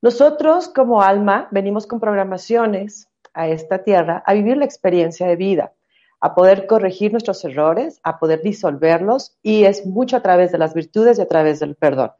[0.02, 5.72] nosotros como alma venimos con programaciones a esta tierra a vivir la experiencia de vida,
[6.20, 10.74] a poder corregir nuestros errores, a poder disolverlos y es mucho a través de las
[10.74, 12.10] virtudes y a través del perdón.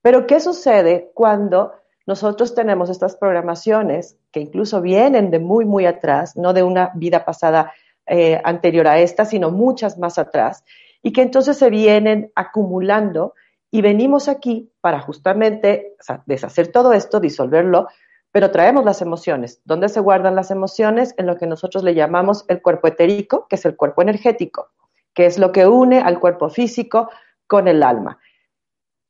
[0.00, 1.74] Pero ¿qué sucede cuando
[2.06, 7.26] nosotros tenemos estas programaciones que incluso vienen de muy, muy atrás, no de una vida
[7.26, 7.72] pasada
[8.06, 10.64] eh, anterior a esta, sino muchas más atrás,
[11.02, 13.34] y que entonces se vienen acumulando
[13.70, 17.86] y venimos aquí para justamente deshacer todo esto, disolverlo,
[18.32, 19.60] pero traemos las emociones.
[19.64, 21.14] ¿Dónde se guardan las emociones?
[21.18, 24.70] En lo que nosotros le llamamos el cuerpo etérico, que es el cuerpo energético,
[25.14, 27.10] que es lo que une al cuerpo físico
[27.46, 28.18] con el alma.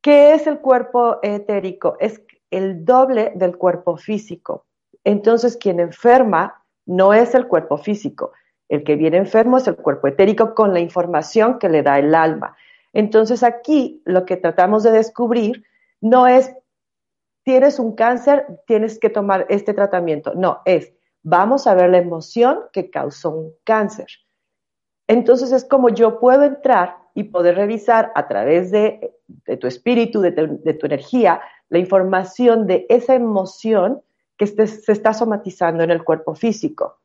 [0.03, 1.97] ¿Qué es el cuerpo etérico?
[2.01, 4.67] Es el doble del cuerpo físico.
[5.05, 8.33] Entonces, quien enferma no es el cuerpo físico.
[8.69, 12.15] El que viene enfermo es el cuerpo etérico con la información que le da el
[12.15, 12.57] alma.
[12.93, 15.65] Entonces aquí lo que tratamos de descubrir
[16.01, 16.53] no es,
[17.45, 20.35] tienes un cáncer, tienes que tomar este tratamiento.
[20.35, 20.93] No, es,
[21.23, 24.09] vamos a ver la emoción que causó un cáncer.
[25.07, 29.17] Entonces es como yo puedo entrar y poder revisar a través de,
[29.61, 34.03] tu espíritu, de tu, energía, la información de esa emoción
[34.37, 37.01] que se está somatizando en el cuerpo físico.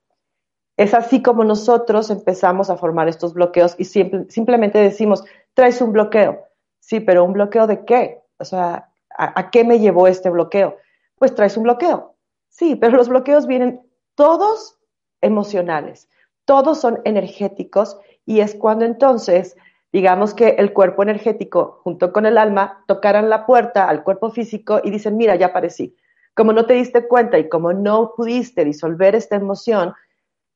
[0.77, 6.45] Es así como nosotros empezamos a formar estos bloqueos y simplemente decimos, traes un bloqueo.
[6.79, 8.21] Sí, pero ¿un bloqueo de qué?
[8.37, 10.77] O sea, ¿a, qué me llevó este bloqueo?
[11.17, 12.15] Pues traes un bloqueo.
[12.49, 13.81] Sí, pero los bloqueos vienen
[14.15, 14.77] todos
[15.21, 16.09] emocionales,
[16.45, 19.55] todos son energéticos y es cuando entonces,
[19.91, 24.81] digamos que el cuerpo energético junto con el alma tocaran la puerta al cuerpo físico
[24.83, 25.95] y dicen, mira, ya aparecí.
[26.33, 29.93] Como no te diste cuenta y como no pudiste disolver esta emoción,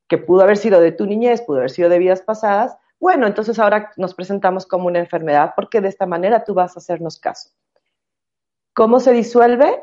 [0.10, 3.58] que pudo haber sido de tu niñez, pudo haber sido de vidas pasadas, bueno, entonces
[3.60, 7.52] ahora nos presentamos como una enfermedad porque de esta manera tú vas a hacernos caso.
[8.74, 9.82] ¿Cómo se disuelve?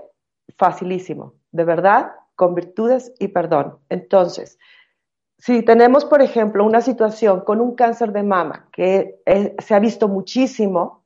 [0.59, 3.79] Facilísimo, de verdad, con virtudes y perdón.
[3.89, 4.59] Entonces,
[5.39, 9.23] si tenemos, por ejemplo, una situación con un cáncer de mama que
[9.59, 11.05] se ha visto muchísimo,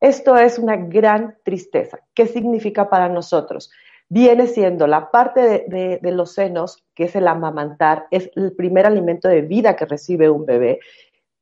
[0.00, 2.00] esto es una gran tristeza.
[2.14, 3.70] ¿Qué significa para nosotros?
[4.12, 9.28] Viene siendo la parte de, los senos, que es el amamantar, es el primer alimento
[9.28, 10.80] de vida que recibe un bebé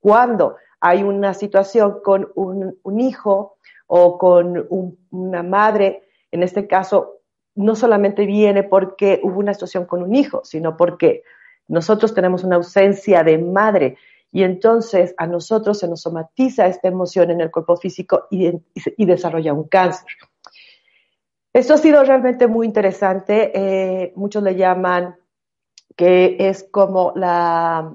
[0.00, 3.56] cuando hay una situación con un, hijo
[3.86, 4.66] o con
[5.10, 7.20] una madre, en este caso,
[7.54, 11.22] no solamente viene porque hubo una situación con un hijo, sino porque
[11.66, 13.96] nosotros tenemos una ausencia de madre
[14.30, 18.52] y entonces a nosotros se nos somatiza esta emoción en el cuerpo físico y,
[18.98, 20.06] desarrolla un cáncer.
[21.52, 23.52] Esto ha sido realmente muy interesante.
[23.54, 25.16] Eh, muchos le llaman
[25.96, 27.92] que es como la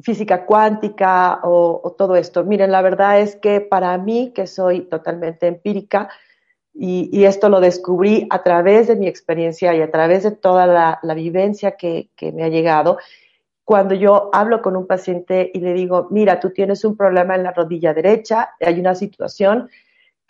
[0.00, 2.44] física cuántica o, todo esto.
[2.44, 6.08] Miren, la verdad es que para mí, que soy totalmente empírica,
[6.74, 11.14] y, esto lo descubrí a través de mi experiencia y a través de toda la,
[11.14, 12.98] vivencia que, que, me ha llegado,
[13.64, 17.42] cuando yo hablo con un paciente y le digo, mira, tú tienes un problema en
[17.42, 19.68] la rodilla derecha, hay una situación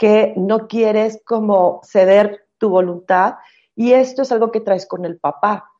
[0.02, 3.36] que no quieres como ceder tu voluntad
[3.76, 5.70] y esto es algo que traes con el papá.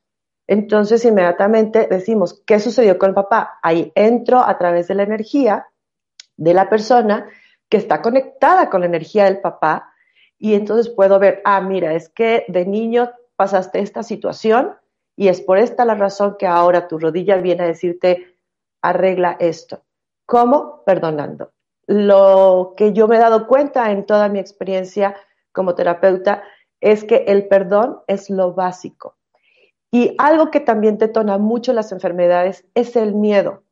[0.46, 3.58] Entonces inmediatamente decimos, ¿qué sucedió con el papá?
[3.64, 5.66] Ahí entro a través de la energía
[6.36, 7.28] de la persona
[7.68, 9.92] que está conectada con la energía del papá
[10.38, 14.76] y entonces puedo ver, ah, mira, es que de niño pasaste esta situación
[15.16, 18.36] y es por esta la razón que ahora tu rodilla viene a decirte,
[18.82, 19.82] arregla esto.
[20.26, 20.84] ¿Cómo?
[20.86, 21.50] Perdonando.
[21.86, 25.16] Lo que yo me he dado cuenta en toda mi experiencia
[25.52, 26.42] como terapeuta
[26.80, 29.16] es que el perdón es lo básico.
[29.90, 33.62] Y algo que también detona mucho las enfermedades es el miedo.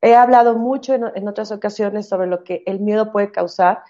[0.00, 3.82] He hablado mucho en, otras ocasiones sobre lo que el miedo puede causar,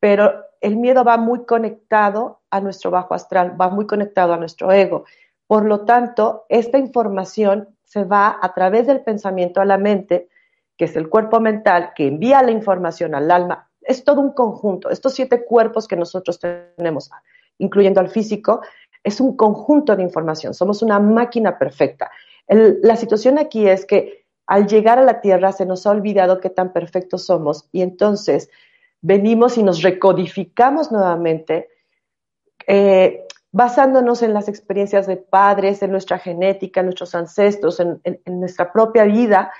[0.00, 4.70] pero el miedo va muy conectado a nuestro bajo astral, va muy conectado a nuestro
[4.70, 5.04] ego.
[5.46, 10.28] Por lo tanto, esta información se va a través del pensamiento a la mente,
[10.76, 13.70] que es el cuerpo mental que envía la información al alma.
[13.80, 14.90] Es todo un conjunto.
[14.90, 17.10] Estos siete cuerpos que nosotros tenemos,
[17.58, 18.60] incluyendo al físico,
[19.02, 20.54] es un conjunto de información.
[20.54, 22.10] Somos una máquina perfecta.
[22.48, 26.50] la situación aquí es que al llegar a la Tierra se nos ha olvidado qué
[26.50, 28.48] tan perfectos somos y entonces
[29.00, 31.68] venimos y nos recodificamos nuevamente
[32.66, 38.72] eh, basándonos en las experiencias de padres, en nuestra genética, en nuestros ancestros, en, nuestra
[38.72, 39.52] propia vida,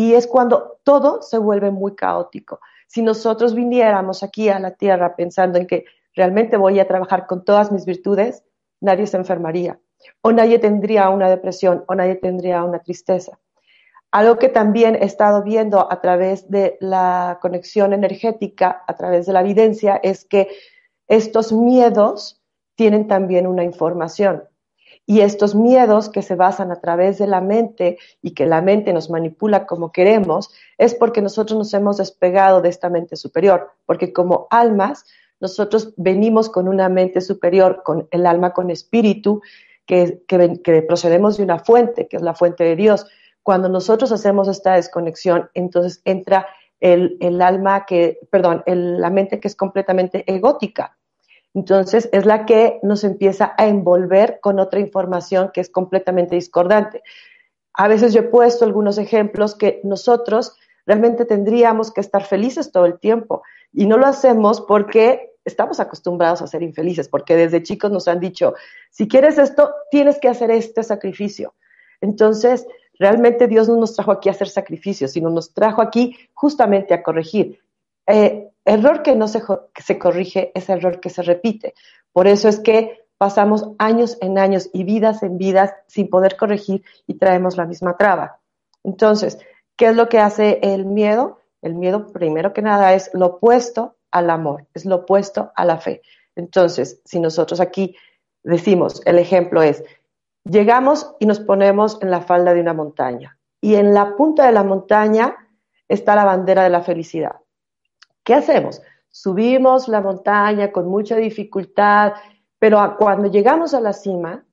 [0.00, 2.60] y es cuando todo se vuelve muy caótico.
[2.86, 7.44] Si nosotros viniéramos aquí a la tierra pensando en que realmente voy a trabajar con
[7.44, 8.42] todas mis virtudes,
[8.80, 9.78] nadie se enfermaría,
[10.22, 13.38] o nadie tendría una depresión, o nadie tendría una tristeza.
[14.10, 19.34] Algo que también he estado viendo a través de la conexión energética, a través de
[19.34, 20.48] la evidencia, es que
[21.08, 22.40] estos miedos
[22.74, 24.44] tienen también una información.
[25.06, 28.92] Y estos miedos que se basan a través de la mente y que la mente
[28.92, 34.12] nos manipula como queremos, es porque nosotros nos hemos despegado de esta mente superior, porque
[34.12, 35.04] como almas,
[35.40, 39.40] nosotros venimos con una mente superior, con el alma con espíritu,
[39.86, 43.06] que, que, procedemos de una fuente, que es la fuente de Dios.
[43.42, 46.46] Cuando nosotros hacemos esta desconexión, entonces entra
[46.78, 50.96] el, el alma que, perdón, la mente que es completamente egótica
[51.54, 57.02] entonces es la que nos empieza a envolver con otra información que es completamente discordante.
[57.74, 60.56] A veces yo he puesto algunos ejemplos que nosotros
[60.86, 63.42] realmente tendríamos que estar felices todo el tiempo
[63.72, 68.20] y no lo hacemos porque estamos acostumbrados a ser infelices, porque desde chicos nos han
[68.20, 68.54] dicho,
[68.90, 71.54] si quieres esto, tienes que hacer este sacrificio.
[72.00, 72.66] Entonces,
[72.98, 77.02] realmente Dios no nos trajo aquí a hacer sacrificios, sino nos trajo aquí justamente a
[77.02, 77.58] corregir.
[78.06, 79.42] Eh, error que no se,
[79.76, 81.74] se corrige es error que se repite.
[82.12, 86.82] Por eso es que pasamos años en años y vidas en vidas sin poder corregir
[87.06, 88.40] y traemos la misma traba.
[88.82, 89.38] Entonces,
[89.76, 91.38] ¿qué es lo que hace el miedo?
[91.60, 95.78] El miedo, primero que nada, es lo opuesto al amor, es lo opuesto a la
[95.78, 96.00] fe.
[96.34, 97.94] Entonces, si nosotros aquí
[98.42, 99.84] decimos, el ejemplo es,
[100.44, 104.52] llegamos y nos ponemos en la falda de una montaña y en la punta de
[104.52, 105.36] la montaña
[105.88, 107.39] está la bandera de la felicidad.
[108.30, 108.80] ¿Qué hacemos?
[109.08, 112.12] Subimos la montaña con mucha dificultad,
[112.60, 114.44] pero cuando llegamos a la cima,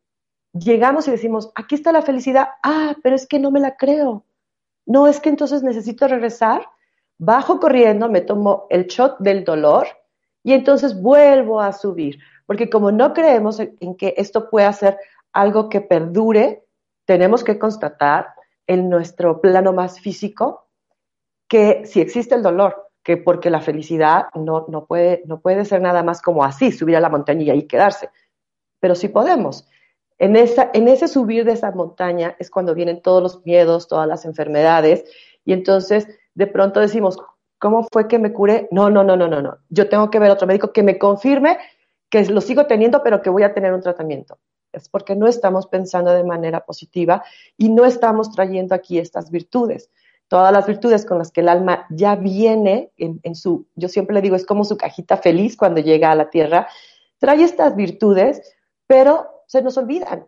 [0.51, 4.25] llegamos y decimos, aquí está la felicidad, ah, pero es que no me la creo.
[4.87, 6.67] No, es que entonces necesito regresar,
[7.19, 9.85] bajo corriendo, me tomo el shot del dolor
[10.41, 12.17] y entonces vuelvo a subir,
[12.47, 14.97] porque como no creemos en que esto pueda ser
[15.33, 16.65] algo que perdure,
[17.05, 18.29] tenemos que constatar
[18.65, 20.65] en nuestro plano más físico
[21.47, 25.79] que si existe el dolor, que porque la felicidad no, no, puede, no puede ser
[25.81, 28.09] nada más como así, subir a la montaña y quedarse,
[28.81, 29.65] pero sí podemos.
[30.17, 34.09] En, esa, en ese subir de esa montaña es cuando vienen todos los miedos, todas
[34.09, 35.05] las enfermedades,
[35.45, 37.17] y entonces de pronto decimos,
[37.59, 38.67] ¿cómo fue que me curé?
[38.71, 39.57] No, no, no, no, no, no.
[39.69, 41.59] Yo tengo que ver a otro médico que me confirme
[42.09, 44.37] que lo sigo teniendo, pero que voy a tener un tratamiento.
[44.73, 47.23] Es porque no estamos pensando de manera positiva
[47.55, 49.89] y no estamos trayendo aquí estas virtudes
[50.27, 54.21] todas las virtudes con las que el alma ya viene en, su, yo siempre le
[54.21, 56.67] digo, es como su cajita feliz cuando llega a la tierra,
[57.17, 58.41] trae estas virtudes,
[58.87, 60.27] pero se nos olvidan.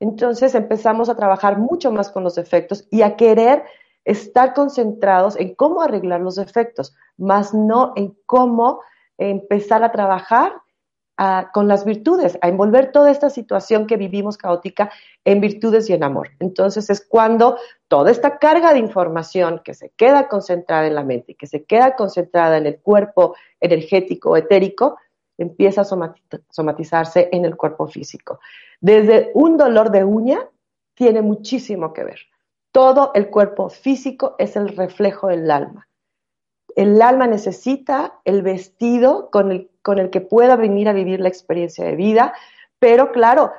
[0.00, 3.64] Entonces empezamos a trabajar mucho más con los defectos y a querer
[4.04, 8.80] estar concentrados en cómo arreglar los defectos, más no en cómo
[9.18, 10.52] empezar a trabajar
[11.52, 14.90] con las virtudes, a envolver toda esta situación que vivimos caótica
[15.24, 16.30] en virtudes y en amor.
[16.40, 17.56] Entonces es cuando
[17.88, 21.64] toda esta carga de información que se queda concentrada en la mente y que se
[21.64, 24.98] queda concentrada en el cuerpo energético, etérico,
[25.38, 26.06] empieza a
[26.50, 28.40] somatizarse en el cuerpo físico.
[28.80, 30.48] Desde un dolor de uña
[30.94, 32.20] tiene muchísimo que ver.
[32.72, 35.88] Todo el cuerpo físico es el reflejo del alma.
[36.76, 41.28] El alma necesita el vestido con el con el que pueda venir a vivir la
[41.28, 42.32] experiencia de vida,
[42.78, 43.52] pero claro,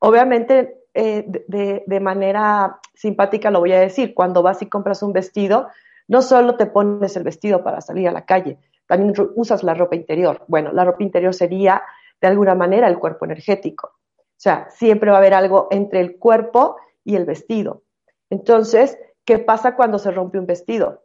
[0.00, 5.68] obviamente eh, de, manera simpática lo voy a decir, cuando vas y compras un vestido,
[6.08, 8.58] no solo te pones el vestido para salir a la calle,
[8.88, 10.44] también usas la ropa interior.
[10.48, 11.82] Bueno, la ropa interior sería
[12.20, 13.92] de alguna manera el cuerpo energético.
[14.18, 17.82] O sea, siempre va a haber algo entre el cuerpo y el vestido.
[18.30, 21.04] Entonces, ¿qué pasa cuando se rompe un vestido?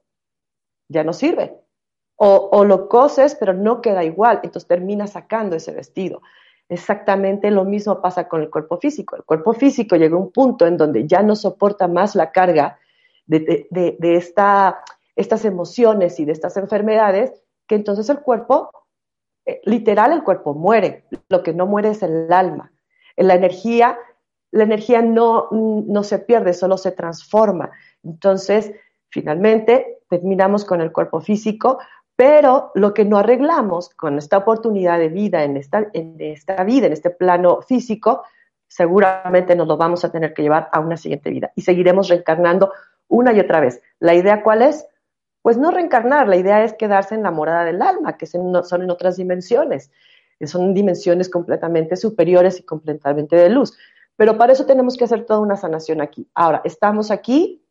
[0.89, 1.62] Ya no sirve,
[2.15, 6.21] O, lo coses, pero no queda igual, entonces termina sacando ese vestido.
[6.69, 9.15] Exactamente lo mismo pasa con el cuerpo físico.
[9.15, 12.79] El cuerpo físico llega a un punto en donde ya no soporta más la carga
[13.25, 13.67] de,
[15.15, 17.33] estas emociones y de estas enfermedades,
[17.67, 18.69] que entonces el cuerpo,
[19.45, 21.05] eh, literal, el cuerpo muere.
[21.29, 22.71] Lo que no muere es el alma.
[23.17, 23.97] La energía,
[24.51, 27.71] la energía no, no se pierde, solo se transforma.
[28.03, 28.71] Entonces,
[29.09, 31.79] finalmente, terminamos con el cuerpo físico,
[32.15, 36.87] pero lo que no arreglamos con esta oportunidad de vida en esta, en esta vida,
[36.87, 38.23] en este plano físico,
[38.67, 42.71] seguramente nos lo vamos a tener que llevar a una siguiente vida y seguiremos reencarnando
[43.07, 43.81] una y otra vez.
[43.99, 44.85] ¿La idea cuál es?
[45.41, 48.89] Pues no reencarnar, la idea es quedarse en la morada del alma, que son en
[48.89, 49.91] otras dimensiones,
[50.45, 53.77] son dimensiones completamente superiores y completamente de luz.
[54.15, 56.29] Pero para eso tenemos que hacer toda una sanación aquí.
[56.33, 57.65] Ahora, estamos aquí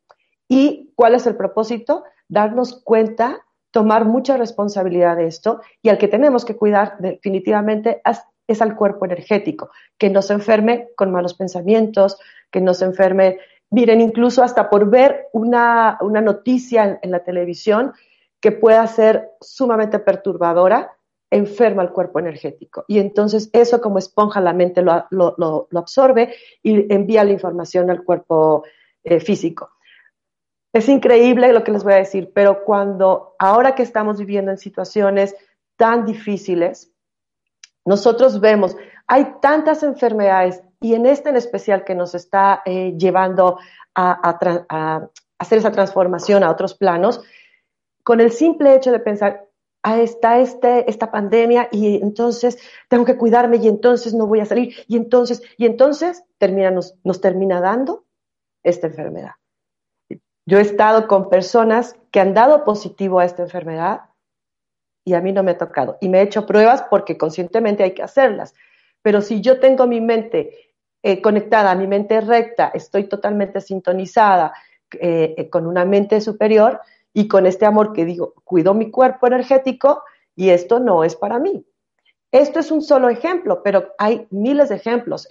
[0.48, 2.04] y ¿cuál es el propósito?
[2.28, 8.00] Darnos cuenta tomar mucha responsabilidad de esto y al que tenemos que cuidar definitivamente
[8.46, 12.18] es, al cuerpo energético, que no se enferme con malos pensamientos,
[12.50, 13.38] que no se enferme,
[13.70, 17.94] miren, incluso hasta por ver una, noticia en, la televisión
[18.40, 20.92] que pueda ser sumamente perturbadora,
[21.30, 22.84] enferma el cuerpo energético.
[22.88, 28.64] Y entonces eso como esponja la mente lo, absorbe y envía la información al cuerpo
[29.02, 29.70] eh, físico.
[30.72, 34.58] Es increíble lo que les voy a decir, pero cuando ahora que estamos viviendo en
[34.58, 35.36] situaciones
[35.76, 36.90] tan difíciles,
[37.84, 38.76] nosotros vemos,
[39.06, 43.58] hay tantas enfermedades y en este en especial que nos está eh, llevando
[43.94, 47.20] a, hacer esa transformación a otros planos,
[48.02, 49.48] con el simple hecho de pensar,
[49.82, 54.46] ah, está este, esta pandemia y entonces tengo que cuidarme y entonces no voy a
[54.46, 58.06] salir y entonces, y entonces termina, nos termina dando
[58.62, 59.32] esta enfermedad.
[60.44, 64.02] Yo he estado con personas que han dado positivo a esta enfermedad
[65.04, 65.98] y a mí no me ha tocado.
[66.00, 68.54] Y me he hecho pruebas porque conscientemente hay que hacerlas.
[69.02, 74.52] Pero si yo tengo mi mente eh, conectada, mi mente recta, estoy totalmente sintonizada
[74.92, 76.80] eh, eh, con una mente superior
[77.12, 80.02] y con este amor que digo, cuido mi cuerpo energético
[80.36, 81.64] y esto no es para mí.
[82.30, 85.28] Esto es un solo ejemplo, pero hay miles de ejemplos.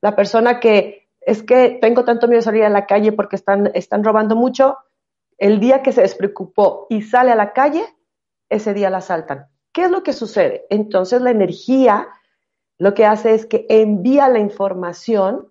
[0.00, 3.70] La persona que es que tengo tanto miedo de salir a la calle porque están,
[3.74, 4.78] están robando mucho.
[5.36, 7.84] El día que se despreocupó y sale a la calle,
[8.48, 9.48] ese día la asaltan.
[9.72, 10.66] ¿Qué es lo que sucede?
[10.70, 12.08] Entonces la energía
[12.78, 15.50] lo que hace es que envía la información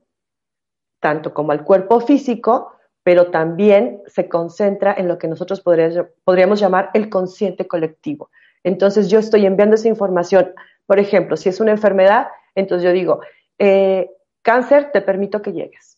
[1.01, 2.71] tanto como al cuerpo físico,
[3.03, 8.31] pero también se concentra en lo que nosotros podríamos, llamar el consciente colectivo.
[8.63, 10.53] Entonces yo estoy enviando esa información,
[10.85, 13.19] por ejemplo, si es una enfermedad, entonces yo digo,
[13.59, 14.09] eh,
[14.45, 15.97] Cáncer, te permito que llegues.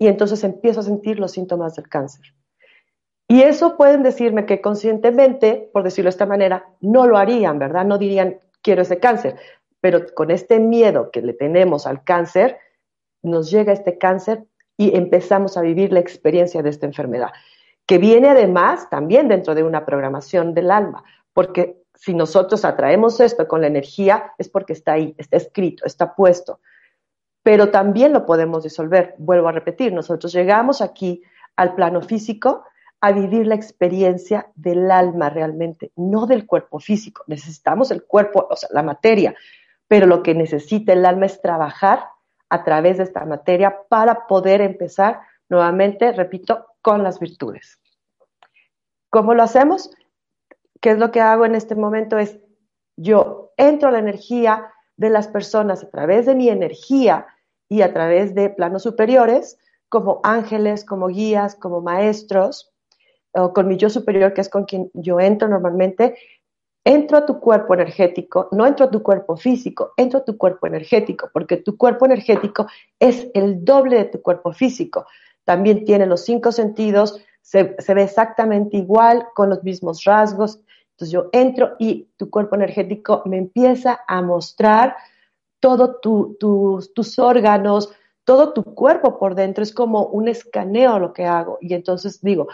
[0.00, 2.34] Y entonces empiezo a sentir los síntomas del cáncer.
[3.28, 7.84] Y eso pueden decirme que conscientemente, por decirlo de esta manera, no lo harían, ¿verdad?
[7.84, 9.36] No dirían, quiero ese cáncer.
[9.80, 12.58] Pero con este miedo que le tenemos al cáncer,
[13.22, 14.44] nos llega este cáncer
[14.76, 17.30] y empezamos a vivir la experiencia de esta enfermedad,
[17.86, 23.46] que viene además también dentro de una programación del alma, porque si nosotros atraemos esto
[23.46, 26.58] con la energía, es porque está ahí, está escrito, está puesto
[27.42, 29.14] pero también lo podemos disolver.
[29.18, 31.22] Vuelvo a repetir, nosotros llegamos aquí
[31.56, 32.64] al plano físico
[33.00, 37.24] a vivir la experiencia del alma realmente, no del cuerpo físico.
[37.26, 39.34] Necesitamos el cuerpo, o sea, la materia,
[39.86, 42.06] pero lo que necesita el alma es trabajar
[42.48, 47.78] a través de esta materia para poder empezar nuevamente, repito, con las virtudes.
[49.10, 49.90] ¿Cómo lo hacemos?
[50.80, 52.18] ¿Qué es lo que hago en este momento?
[52.18, 52.38] Es
[52.96, 57.26] yo entro a la energía de las personas a través de mi energía
[57.68, 62.72] y a través de planos superiores, como ángeles, como guías, como maestros,
[63.32, 66.16] o con mi yo superior, que es con quien yo entro normalmente,
[66.84, 70.66] entro a tu cuerpo energético, no entro a tu cuerpo físico, entro a tu cuerpo
[70.66, 72.66] energético, porque tu cuerpo energético
[72.98, 75.06] es el doble de tu cuerpo físico.
[75.44, 80.60] También tiene los cinco sentidos, se, se ve exactamente igual, con los mismos rasgos.
[80.98, 84.96] Entonces yo entro y tu cuerpo energético me empieza a mostrar
[85.60, 87.92] todo tus órganos,
[88.24, 91.58] todo tu cuerpo por dentro, es como un escaneo lo que hago.
[91.60, 92.48] Y entonces digo,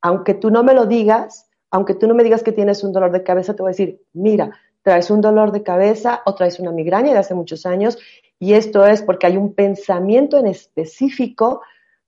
[0.00, 3.12] aunque tú no me lo digas, aunque tú no me digas que tienes un dolor
[3.12, 4.50] de cabeza, te voy a decir, mira,
[4.82, 7.96] traes un dolor de cabeza o traes una migraña de hace muchos años.
[8.40, 11.62] Y esto es porque hay un pensamiento en específico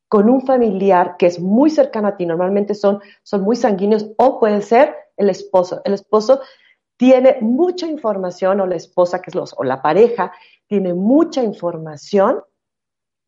[0.08, 4.40] con un familiar que es muy cercano a ti, normalmente son, son muy sanguíneos o
[4.40, 5.82] puede ser el esposo.
[5.85, 6.40] El esposo
[6.96, 10.32] tiene mucha información, o la esposa, que es los, o la pareja,
[10.66, 12.42] tiene mucha información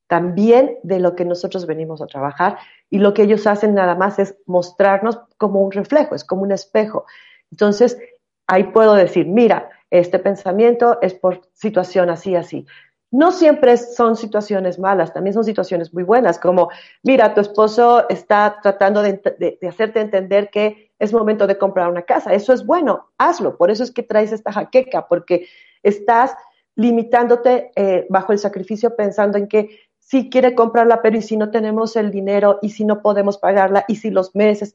[0.08, 2.58] también de lo que nosotros venimos a trabajar
[2.90, 6.52] y lo que ellos hacen nada más es mostrarnos como un reflejo, es como un
[6.52, 7.04] espejo.
[7.50, 7.98] Entonces,
[8.46, 12.66] ahí puedo decir, mira, este pensamiento es por situación así, así.
[13.10, 16.70] No siempre son situaciones malas, también son situaciones muy buenas, como,
[17.02, 22.32] mira, tu esposo está tratando de, hacerte entender que es momento de comprar una casa.
[22.32, 23.56] Eso es bueno, hazlo.
[23.56, 25.46] Por eso es que traes esta jaqueca, porque
[25.82, 26.34] estás
[26.74, 31.50] limitándote eh, bajo el sacrificio pensando en que si quiere comprarla, pero y si no
[31.50, 34.74] tenemos el dinero, y si no podemos pagarla, y si los meses,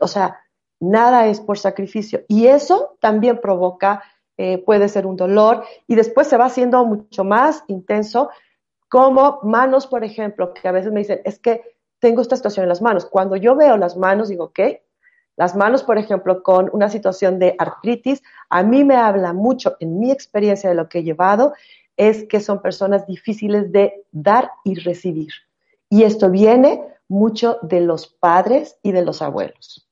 [0.00, 0.40] o sea,
[0.78, 2.22] nada es por sacrificio.
[2.28, 4.02] Y eso también provoca
[4.40, 8.30] eh, puede ser un dolor y después se va haciendo mucho más intenso,
[8.88, 12.68] como manos, por ejemplo, que a veces me dicen, es que tengo esta situación en
[12.68, 13.04] las manos.
[13.04, 14.60] Cuando yo veo las manos, digo, ok,
[15.38, 20.00] las manos, por ejemplo, con una situación de artritis, a mí me habla mucho en
[20.00, 21.54] mi experiencia de lo que he llevado,
[21.96, 25.28] es que son personas difíciles de dar y recibir.
[25.88, 29.88] Y esto viene mucho de los padres y de los abuelos.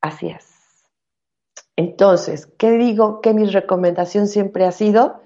[0.00, 0.46] Así es.
[1.74, 3.20] Entonces, ¿qué digo?
[3.20, 5.20] Que mi recomendación siempre ha sido,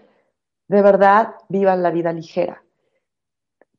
[0.66, 2.64] de verdad, vivan la vida ligera.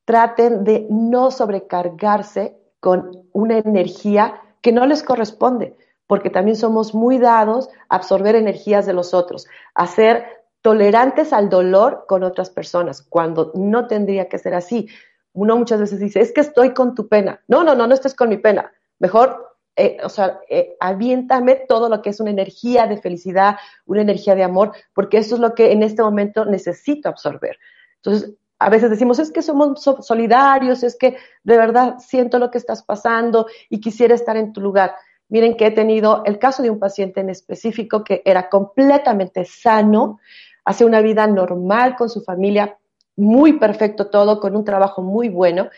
[0.05, 5.75] Traten de no sobrecargarse con una energía que no les corresponde,
[6.07, 10.25] porque también somos muy dados a absorber energías de los otros, a ser
[10.61, 14.87] tolerantes al dolor con otras personas, cuando no tendría que ser así.
[15.33, 17.41] Uno muchas veces dice, es que estoy con tu pena.
[17.47, 18.71] No, no, no, no estés con mi pena.
[18.99, 24.01] Mejor eh, o sea, eh, aviéntame todo lo que es una energía de felicidad, una
[24.01, 27.57] energía de amor, porque eso es lo que en este momento necesito absorber.
[27.95, 32.59] Entonces, a veces decimos, es que somos solidarios, es que de verdad siento lo que
[32.59, 34.93] estás pasando y quisiera estar en tu lugar.
[35.29, 40.19] Miren que he tenido el caso de un paciente en específico que era completamente sano,
[40.63, 42.77] hace una vida normal con su familia,
[43.15, 45.69] muy perfecto todo, con un trabajo muy bueno,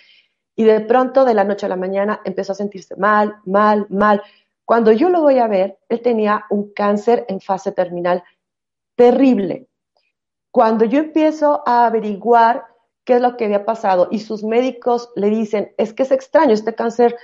[0.53, 4.21] y de pronto, de la noche a la mañana, empezó a sentirse mal, mal, mal.
[4.65, 8.23] Cuando yo lo voy a ver, él tenía un cáncer en fase terminal
[8.95, 9.67] terrible.
[10.51, 12.72] Cuando yo empiezo a averiguar
[13.05, 16.53] qué es lo que había pasado y sus médicos le dicen, es que es extraño,
[16.53, 17.15] este cáncer,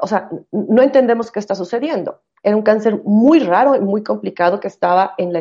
[0.00, 2.22] o sea, no entendemos qué está sucediendo.
[2.42, 5.32] Era un cáncer muy raro y muy complicado que estaba en,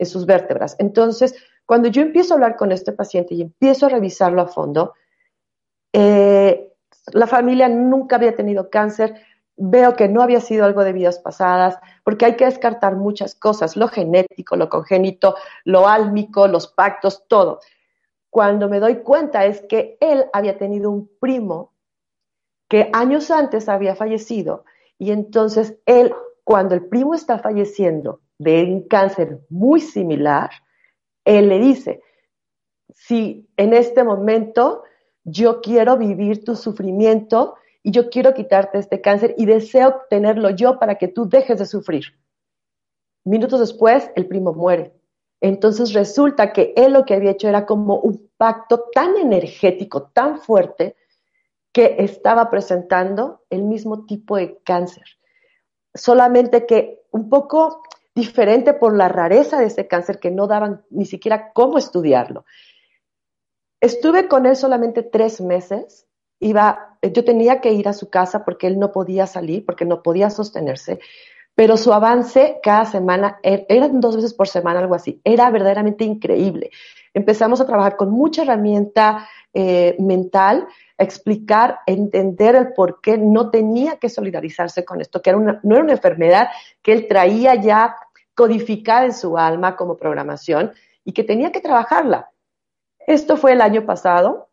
[0.00, 0.76] sus vértebras.
[0.78, 1.34] Entonces,
[1.66, 4.94] cuando yo empiezo a hablar con este paciente y empiezo a revisarlo a fondo,
[5.92, 6.72] eh,
[7.12, 9.22] la familia nunca había tenido cáncer,
[9.56, 13.76] veo que no había sido algo de vidas pasadas, porque hay que descartar muchas cosas,
[13.76, 17.60] lo genético, lo congénito, lo álmico, los pactos, todo.
[18.32, 21.74] Cuando me doy cuenta es que él había tenido un primo
[22.66, 24.64] que años antes había fallecido
[24.96, 30.48] y entonces él, cuando el primo está falleciendo de un cáncer muy similar,
[31.26, 32.00] él le dice,
[32.88, 34.82] si en este momento
[35.24, 40.78] yo quiero vivir tu sufrimiento y yo quiero quitarte este cáncer y deseo tenerlo yo
[40.78, 42.04] para que tú dejes de sufrir.
[43.26, 44.94] Minutos después, el primo muere.
[45.42, 50.38] Entonces resulta que él lo que había hecho era como un pacto tan energético, tan
[50.38, 50.94] fuerte,
[51.72, 55.02] que estaba presentando el mismo tipo de cáncer.
[55.92, 57.82] Solamente que un poco
[58.14, 62.44] diferente por la rareza de ese cáncer que no daban ni siquiera cómo estudiarlo.
[63.80, 66.06] Estuve con él solamente tres meses.
[66.38, 70.04] Iba, yo tenía que ir a su casa porque él no podía salir, porque no
[70.04, 71.00] podía sostenerse.
[71.54, 76.04] Pero su avance cada semana, er, eran dos veces por semana, algo así, era verdaderamente
[76.04, 76.70] increíble.
[77.14, 83.96] Empezamos a trabajar con mucha herramienta eh, mental, explicar, entender el por qué no tenía
[83.96, 86.48] que solidarizarse con esto, que era una, no era una enfermedad
[86.80, 87.96] que él traía ya
[88.34, 90.72] codificada en su alma como programación
[91.04, 92.30] y que tenía que trabajarla.
[93.06, 94.48] Esto fue el año pasado,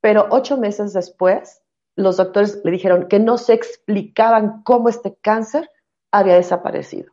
[0.00, 1.62] pero ocho meses después,
[1.96, 5.70] los doctores le dijeron que no se explicaban cómo este cáncer
[6.14, 7.12] había desaparecido.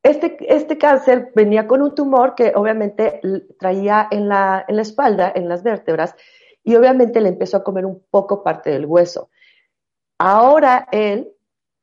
[0.00, 3.20] Este, este cáncer venía con un tumor que obviamente
[3.58, 6.14] traía en la, en la espalda, en las vértebras,
[6.62, 9.30] y obviamente le empezó a comer un poco parte del hueso.
[10.16, 11.32] Ahora él,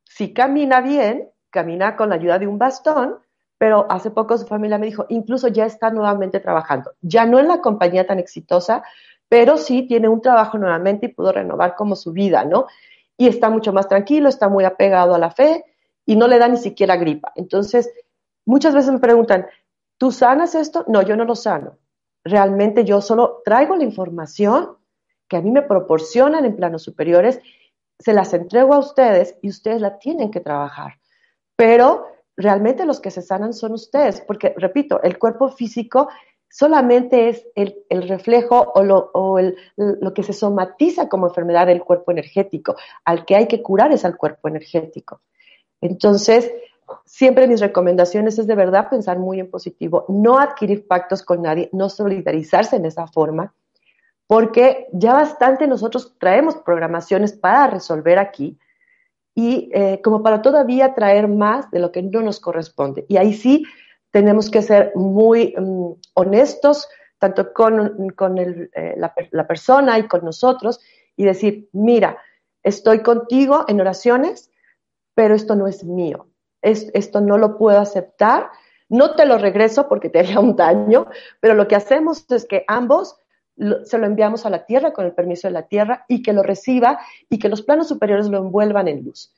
[0.05, 3.19] si camina bien, camina con la ayuda de un bastón,
[3.57, 7.49] pero hace poco su familia me dijo, incluso ya está nuevamente trabajando, ya no en
[7.49, 8.83] la compañía tan exitosa,
[9.27, 12.67] pero sí tiene un trabajo nuevamente y pudo renovar como su vida, ¿no?
[13.17, 15.65] Y está mucho más tranquilo, está muy apegado a la fe
[16.05, 17.31] y no le da ni siquiera gripa.
[17.35, 17.91] Entonces,
[18.45, 19.47] muchas veces me preguntan,
[19.97, 20.85] ¿tú sanas esto?
[20.87, 21.77] No, yo no lo sano.
[22.23, 24.77] Realmente yo solo traigo la información
[25.27, 27.39] que a mí me proporcionan en planos superiores,
[27.99, 30.99] se las entrego a ustedes y ustedes la tienen que trabajar.
[31.55, 36.09] Pero realmente los que se sanan son ustedes, porque, repito, el cuerpo físico
[36.49, 39.11] solamente es el, reflejo o, lo,
[39.75, 42.75] lo, que se somatiza como enfermedad del cuerpo energético.
[43.05, 45.21] Al que hay que curar es al cuerpo energético.
[45.83, 46.49] Entonces,
[47.05, 51.69] siempre mis recomendaciones es de verdad pensar muy en positivo, no adquirir pactos con nadie,
[51.73, 53.53] no solidarizarse en esa forma,
[54.25, 58.57] porque ya bastante nosotros traemos programaciones para resolver aquí
[59.35, 63.05] y eh, como para todavía traer más de lo que no nos corresponde.
[63.09, 63.65] Y ahí sí
[64.09, 66.87] tenemos que ser muy mm, honestos,
[67.19, 68.95] tanto con, con eh,
[69.31, 70.79] la persona y con nosotros,
[71.17, 72.17] y decir, mira,
[72.63, 74.49] estoy contigo en oraciones,
[75.15, 76.27] pero esto no es mío
[76.63, 78.49] esto no lo puedo aceptar,
[78.89, 81.07] no te lo regreso porque te haría un daño,
[81.39, 83.17] pero lo que hacemos es que ambos
[83.83, 86.41] se lo enviamos a la tierra con el permiso de la tierra y que lo
[86.41, 86.99] reciba
[87.29, 89.31] y que los planos superiores lo envuelvan en luz.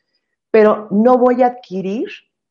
[0.51, 2.07] Pero no voy a adquirir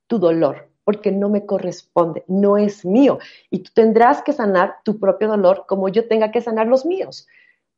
[0.06, 3.18] tu dolor porque no me corresponde, no es mío.
[3.48, 7.26] Y tú tendrás que sanar tu propio dolor como yo tenga que sanar los míos.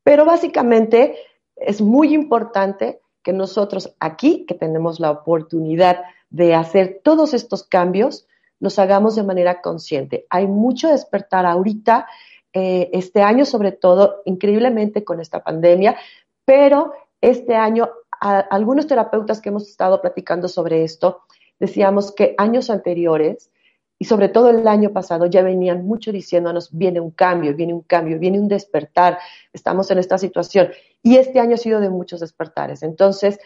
[0.02, 1.16] Pero básicamente
[1.54, 8.28] es muy importante que nosotros aquí, que tenemos la oportunidad de hacer todos estos cambios,
[8.60, 10.26] los hagamos de manera consciente.
[10.30, 12.06] Hay mucho despertar ahorita,
[12.52, 15.96] eh, este año sobre todo, increíblemente con esta pandemia,
[16.44, 21.22] pero este año algunos terapeutas que hemos estado platicando sobre esto,
[21.58, 23.50] decíamos que años anteriores
[23.98, 27.82] y sobre todo el año pasado ya venían mucho diciéndonos, viene un cambio, viene un
[27.82, 29.18] cambio, viene un despertar,
[29.52, 30.68] estamos en esta situación.
[31.02, 32.82] Y este año ha sido de muchos despertares.
[32.82, 33.38] Entonces,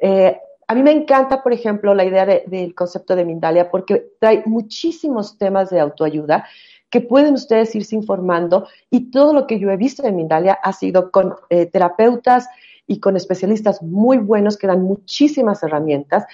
[0.00, 4.42] eh, a mí me encanta, por ejemplo, la idea del concepto de Mindalia porque trae
[4.46, 6.46] muchísimos temas de autoayuda
[6.90, 10.72] que pueden ustedes irse informando y todo lo que yo he visto de Mindalia ha
[10.72, 12.48] sido con eh, terapeutas
[12.86, 16.24] y con especialistas muy buenos que dan muchísimas herramientas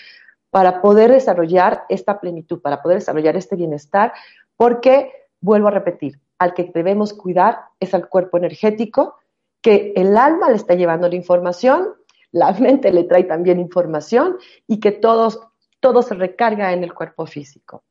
[0.54, 4.12] para poder desarrollar esta plenitud, para poder desarrollar este bienestar,
[4.56, 9.16] porque, vuelvo a repetir, al que debemos cuidar es al cuerpo energético,
[9.60, 11.94] que el alma le está llevando la información
[12.34, 14.36] la mente le trae también información
[14.66, 15.40] y que todos,
[15.80, 17.84] todo se recarga en el cuerpo físico.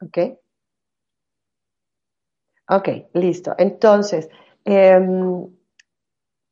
[0.00, 0.18] ¿Ok?
[2.68, 3.54] Ok, listo.
[3.58, 4.28] Entonces,
[4.64, 5.46] em,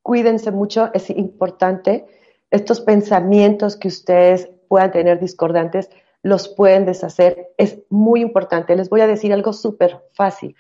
[0.03, 2.07] cuídense mucho, es importante.
[2.51, 5.91] Estos pensamientos que ustedes puedan tener discordantes,
[6.23, 7.49] los pueden deshacer.
[7.57, 8.77] Es muy importante.
[8.77, 10.57] Les voy a decir algo súper fácil.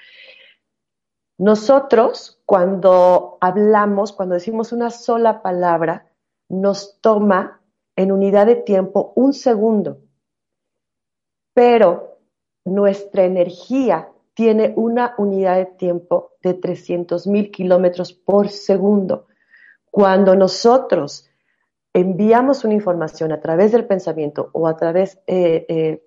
[1.38, 6.06] Nosotros, cuando hablamos, cuando decimos una sola palabra,
[6.48, 7.62] nos toma
[7.96, 10.00] en unidad de tiempo un segundo,
[11.54, 12.18] pero
[12.64, 19.26] nuestra energía tiene una unidad de tiempo de 300 mil kilómetros por segundo.
[19.90, 21.29] Cuando nosotros
[21.92, 26.02] enviamos una información a través del pensamiento o a través eh, eh,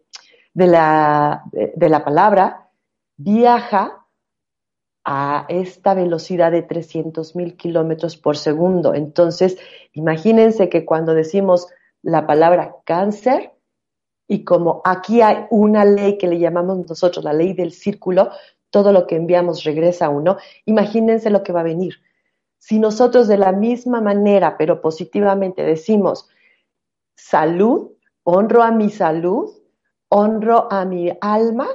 [0.54, 2.70] de, la, de la palabra,
[3.18, 4.06] viaja
[5.06, 8.94] a esta velocidad de 300 mil kilómetros por segundo.
[8.94, 9.58] Entonces,
[9.92, 11.68] imagínense que cuando decimos
[12.02, 13.52] la palabra cáncer,
[14.28, 18.32] y como aquí hay una ley que le llamamos nosotros la ley del círculo,
[18.70, 21.96] todo lo que enviamos regresa a uno, imagínense lo que va a venir.
[22.66, 26.30] Si nosotros de la misma manera, pero positivamente decimos
[27.14, 27.92] salud,
[28.24, 29.52] honro a mi salud,
[30.08, 31.68] honro a mi alma,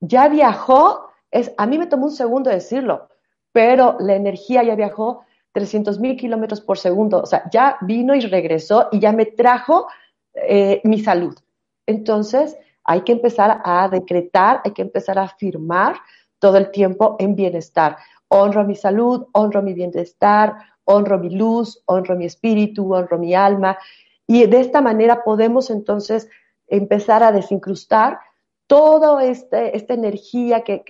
[0.00, 1.12] ya viajó
[1.56, 3.08] a mí me tomó un segundo decirlo,
[3.52, 8.20] pero la energía ya viajó 300 mil kilómetros por segundo, o sea, ya vino y
[8.20, 9.86] regresó y ya me trajo
[10.34, 11.38] eh, mi salud.
[11.86, 15.98] Entonces, hay que empezar a decretar, hay que empezar a afirmar
[16.40, 17.96] todo el tiempo en bienestar.
[18.28, 23.78] Honro mi salud, honro mi bienestar, honro mi luz, honro mi espíritu, honro mi alma.
[24.26, 26.28] Y de esta manera podemos entonces
[26.68, 28.18] empezar a desincrustar
[28.66, 30.82] toda este, esta energía que,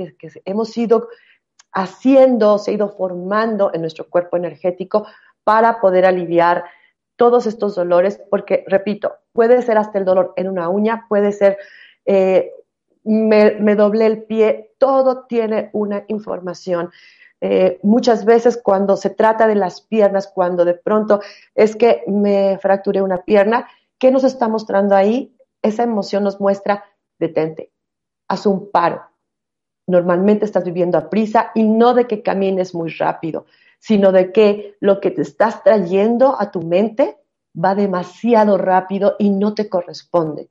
[0.44, 1.08] hemos ido
[1.72, 5.06] haciendo, se ha ido formando en nuestro cuerpo energético
[5.44, 6.64] para poder aliviar
[7.16, 11.58] todos estos dolores, porque, repito, puede ser hasta el dolor en una uña, puede ser,
[12.04, 12.50] eh,
[13.04, 16.90] me, me, doblé el pie, todo tiene una información.
[17.48, 21.20] Eh, muchas veces cuando se trata de las piernas, cuando de pronto
[21.54, 25.32] es que me fracturé una pierna, ¿qué nos está mostrando ahí?
[25.62, 26.84] Esa emoción nos muestra
[27.20, 27.70] detente,
[28.26, 29.02] haz un paro.
[29.86, 33.46] Normalmente estás viviendo a prisa y no de que camines muy rápido,
[33.78, 37.16] sino de que lo que te estás trayendo a tu mente
[37.56, 40.48] va demasiado rápido y no te corresponde.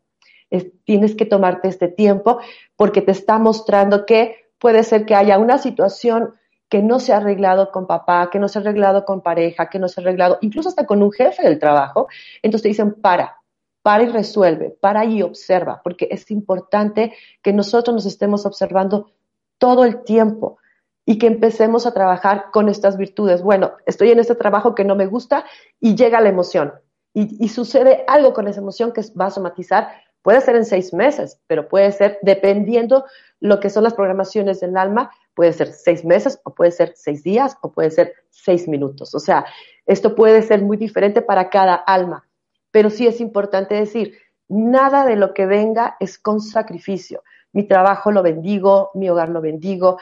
[0.86, 2.39] tienes que tomarte este tiempo
[2.77, 6.36] porque te está mostrando que puede ser que haya una situación
[6.69, 9.80] que no se ha arreglado con papá, que no se ha arreglado con pareja, que
[9.80, 12.08] no se ha arreglado incluso hasta con un jefe del trabajo.
[12.41, 13.38] Entonces te dicen, para,
[13.82, 19.12] para y resuelve, para y observa, porque es importante que nosotros nos estemos observando
[19.58, 20.58] todo el tiempo
[21.06, 23.43] y que empecemos a trabajar con estas virtudes.
[23.43, 25.45] Bueno, estoy en este trabajo que no me gusta
[25.80, 26.73] y llega la emoción.
[27.13, 29.88] y, sucede algo con esa emoción que va a somatizar.
[30.25, 33.05] Puede ser en seis meses, pero puede ser dependiendo
[33.39, 37.21] lo que son las programaciones del alma, puede ser seis meses o puede ser seis
[37.21, 39.13] días o puede ser seis minutos.
[39.13, 39.45] O sea,
[39.85, 42.27] esto puede ser muy diferente para cada alma,
[42.71, 47.21] pero sí es importante decir, nada de lo que venga es con sacrificio.
[47.53, 49.99] Mi trabajo lo bendigo, mi hogar lo bendigo.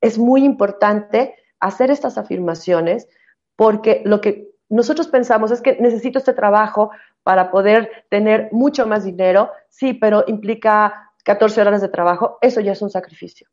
[0.00, 3.06] Es muy importante hacer estas afirmaciones
[3.54, 6.90] porque lo que nosotros pensamos es que necesito este trabajo
[7.22, 12.72] para poder tener mucho más dinero, sí, pero implica 14 horas de trabajo, eso ya
[12.72, 13.48] es un sacrificio.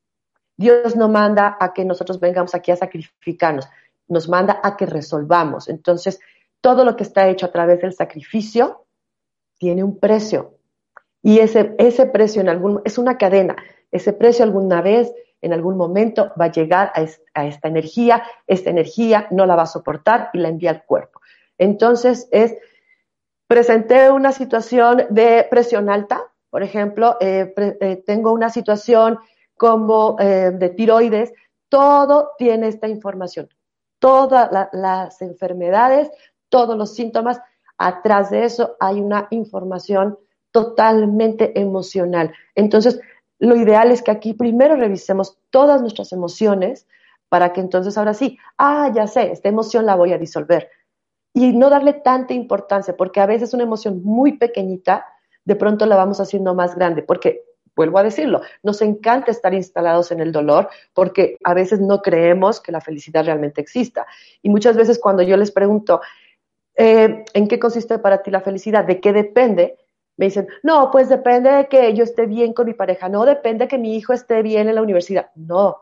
[0.57, 3.67] Dios no manda a que nosotros vengamos aquí a sacrificarnos,
[4.07, 5.69] nos manda a que resolvamos.
[5.69, 6.19] Entonces,
[6.61, 8.85] todo lo que está hecho a través del sacrificio
[9.57, 10.55] tiene un precio.
[11.21, 13.55] Y ese, ese precio en algún, es una cadena.
[13.91, 19.27] Ese precio alguna vez en algún momento va a llegar a, esta energía, esta energía
[19.31, 21.21] no la va a soportar y la envía al cuerpo.
[21.57, 22.55] Entonces es,
[23.49, 29.17] presenté una situación de presión alta, por ejemplo, eh, eh, tengo una situación
[29.57, 31.33] como eh, de tiroides,
[31.67, 33.49] todo tiene esta información,
[33.97, 36.11] todas las enfermedades,
[36.49, 37.41] todos los síntomas,
[37.79, 40.19] atrás de eso hay una información
[40.51, 42.31] totalmente emocional.
[42.53, 43.01] Entonces,
[43.39, 46.87] lo ideal es que aquí primero revisemos todas nuestras emociones
[47.29, 50.69] para que entonces ahora sí, ah, ya sé, esta emoción la voy a disolver.
[51.33, 55.05] Y no darle tanta importancia, porque a veces una emoción muy pequeñita,
[55.45, 57.43] de pronto la vamos haciendo más grande, porque,
[57.75, 62.59] vuelvo a decirlo, nos encanta estar instalados en el dolor, porque a veces no creemos
[62.59, 64.05] que la felicidad realmente exista.
[64.41, 66.01] Y muchas veces cuando yo les pregunto,
[66.75, 68.85] eh, ¿en qué consiste para ti la felicidad?
[68.85, 69.77] ¿De qué depende?
[70.19, 73.63] me dicen, no, pues depende de que yo esté bien con mi pareja, no depende
[73.63, 75.31] de que mi hijo esté bien en la universidad.
[75.33, 75.77] No,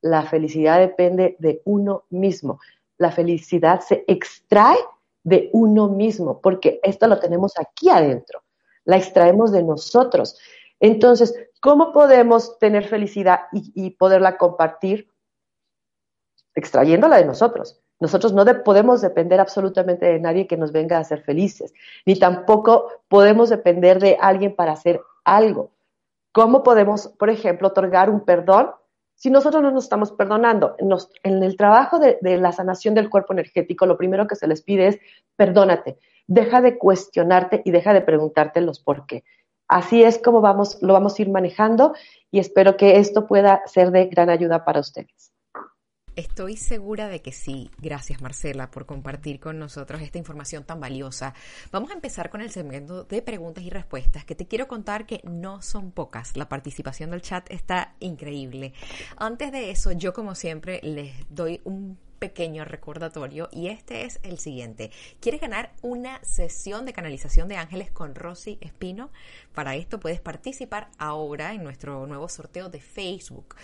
[0.00, 2.58] la felicidad depende de uno mismo.
[2.98, 4.78] La felicidad se extrae
[5.24, 8.42] de uno mismo, porque esto lo tenemos aquí adentro,
[8.84, 10.38] la extraemos de nosotros.
[10.80, 15.10] Entonces, ¿cómo podemos tener felicidad y, poderla compartir?
[16.54, 17.80] Extrayéndola de nosotros.
[18.00, 21.74] Nosotros no podemos depender absolutamente de nadie que nos venga a hacer felices,
[22.06, 25.72] ni tampoco podemos depender de alguien para hacer algo.
[26.32, 28.70] ¿Cómo podemos, por ejemplo, otorgar un perdón
[29.18, 30.76] si nosotros no nos estamos perdonando?
[31.24, 34.62] en el trabajo de, de la sanación del cuerpo energético, lo primero que se les
[34.62, 34.98] pide es
[35.34, 39.24] perdónate, deja de cuestionarte y deja de preguntarte los por qué.
[39.66, 41.94] Así es como vamos, lo vamos a ir manejando
[42.30, 45.32] y espero que esto pueda ser de gran ayuda para ustedes.
[46.18, 47.70] Estoy segura de que sí.
[47.78, 51.32] Gracias Marcela por compartir con nosotros esta información tan valiosa.
[51.70, 55.20] Vamos a empezar con el segmento de preguntas y respuestas, que te quiero contar que
[55.22, 56.36] no son pocas.
[56.36, 58.72] La participación del chat está increíble.
[59.16, 64.38] Antes de eso, yo como siempre les doy un pequeño recordatorio y este es el
[64.38, 64.90] siguiente.
[65.20, 69.10] ¿Quieres ganar una sesión de canalización de ángeles con Rosy Espino?
[69.54, 73.54] Para esto puedes participar ahora en nuestro nuevo sorteo de Facebook.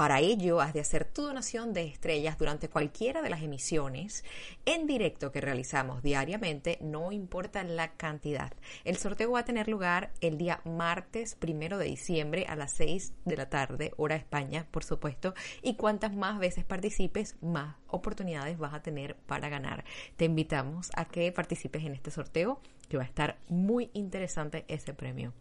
[0.00, 4.24] Para ello, has de hacer tu donación de estrellas durante cualquiera de las emisiones
[4.64, 8.50] en directo que realizamos diariamente, no importa la cantidad.
[8.86, 13.12] El sorteo va a tener lugar el día martes primero de diciembre a las 6
[13.26, 15.34] de la tarde, hora España, por supuesto.
[15.60, 19.84] Y cuantas más veces participes, más oportunidades vas a tener para ganar.
[20.16, 24.94] Te invitamos a que participes en este sorteo, que va a estar muy interesante ese
[24.94, 25.34] premio.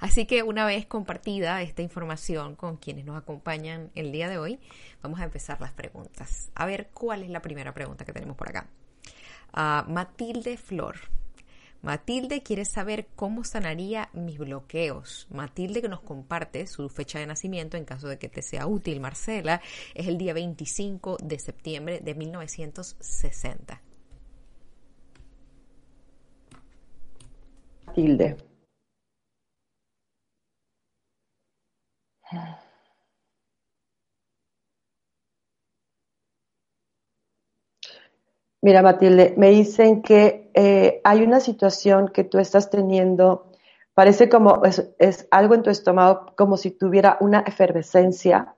[0.00, 4.58] Así que una vez compartida esta información con quienes nos acompañan el día de hoy,
[5.02, 6.50] vamos a empezar las preguntas.
[6.54, 8.66] A ver, ¿cuál es la primera pregunta que tenemos por acá?
[9.52, 10.96] Ah, Matilde Flor.
[11.82, 15.26] Matilde quiere saber cómo sanaría mis bloqueos.
[15.30, 19.00] Matilde que nos comparte su fecha de nacimiento en caso de que te sea útil,
[19.00, 19.62] Marcela,
[19.94, 23.80] es el día 25 de septiembre de 1960.
[27.86, 28.49] Matilde.
[38.62, 43.50] Mira, Matilde, me dicen que eh, hay una situación que tú estás teniendo,
[43.94, 48.54] parece como es, algo en tu estómago, como si tuviera una efervescencia.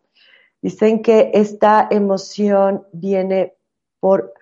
[0.60, 3.54] Dicen que esta emoción viene
[4.00, 4.34] por,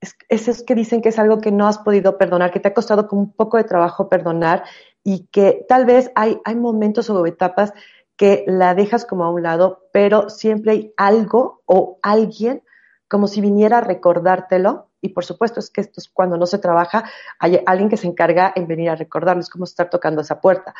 [0.00, 0.16] es,
[0.48, 3.06] es, que dicen que es algo que no has podido perdonar, que te ha costado
[3.06, 4.64] como un poco de trabajo perdonar
[5.04, 7.72] y que tal vez hay, hay momentos o etapas
[8.18, 12.62] que la dejas como a un lado, pero siempre hay algo o alguien
[13.06, 14.88] como si viniera a recordártelo.
[15.00, 17.04] Y por supuesto es que esto es cuando no se trabaja,
[17.38, 20.74] hay alguien que se encarga en venir a recordarlo, es como estar tocando esa puerta.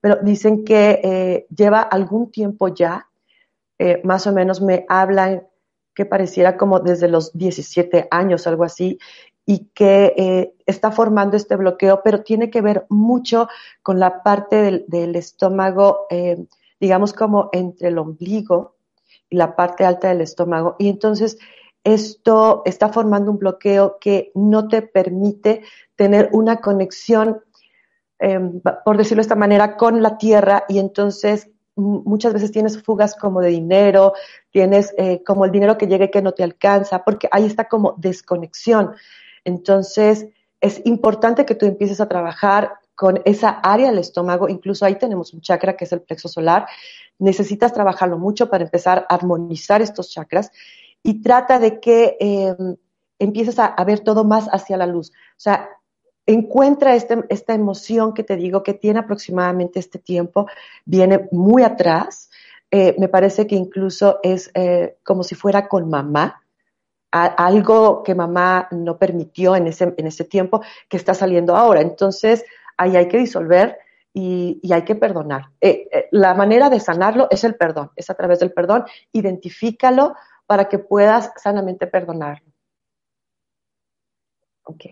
[0.00, 3.08] Pero dicen que eh, lleva algún tiempo ya,
[3.78, 5.46] eh, más o menos me hablan
[5.94, 8.98] que pareciera como desde los 17 años, algo así,
[9.46, 13.48] y que eh, está formando este bloqueo, pero tiene que ver mucho
[13.82, 16.06] con la parte del, estómago,
[16.80, 18.76] digamos como entre el ombligo
[19.28, 20.76] y la parte alta del estómago.
[20.78, 21.38] Y entonces
[21.84, 25.62] esto está formando un bloqueo que no te permite
[25.96, 27.40] tener una conexión,
[28.18, 33.14] em, por decirlo de esta manera, con la tierra y entonces muchas veces tienes fugas
[33.14, 34.12] como de dinero,
[34.50, 37.68] tienes eh, como el dinero que llega y que no te alcanza, porque ahí está
[37.68, 38.92] como desconexión.
[39.44, 40.26] Entonces,
[40.60, 45.32] es importante que tú empieces a trabajar con esa área del estómago, incluso ahí tenemos
[45.32, 46.66] un chakra que es el plexo solar,
[47.18, 50.52] necesitas trabajarlo mucho para empezar a armonizar estos chakras
[51.02, 52.76] y trata de que em,
[53.18, 55.12] empieces a, ver todo más hacia la luz.
[55.12, 55.70] O sea,
[56.26, 60.46] encuentra este, esta emoción que te digo que tiene aproximadamente este tiempo,
[60.84, 62.28] viene muy atrás,
[62.70, 66.42] eh, me parece que incluso es eh, como si fuera con mamá,
[67.12, 71.80] algo que mamá no permitió en ese, en ese tiempo que está saliendo ahora.
[71.80, 72.44] Entonces,
[72.80, 73.78] ahí hay que disolver
[74.12, 75.50] y, hay que perdonar.
[75.60, 80.14] Eh, la manera de sanarlo es el perdón, es a través del perdón, identifícalo
[80.46, 82.50] para que puedas sanamente perdonarlo.
[84.64, 84.84] Ok.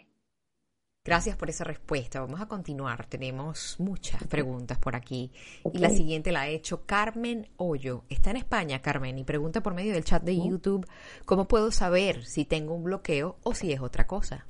[1.02, 2.20] Gracias por esa respuesta.
[2.20, 3.06] Vamos a continuar.
[3.06, 5.32] Tenemos muchas preguntas por aquí.
[5.72, 8.04] Y la siguiente la ha hecho Carmen Hoyo.
[8.10, 10.86] Está en España, Carmen, y pregunta por medio del chat de YouTube,
[11.24, 14.46] ¿cómo puedo saber si tengo un bloqueo o si es otra cosa?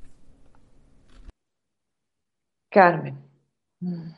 [2.69, 3.28] Carmen.
[3.81, 4.15] Mira,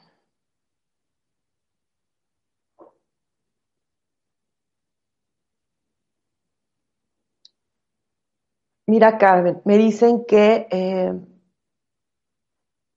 [9.17, 11.13] Carmen, me dicen que eh,